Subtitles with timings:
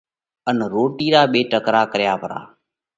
[0.49, 2.39] ان روڻِي را ٻي ٽڪرا ڪرئہ پرا۔